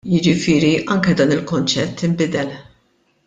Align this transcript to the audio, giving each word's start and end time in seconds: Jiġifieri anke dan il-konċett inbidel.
Jiġifieri 0.11 0.71
anke 0.95 1.13
dan 1.19 1.35
il-konċett 1.37 2.03
inbidel. 2.09 2.57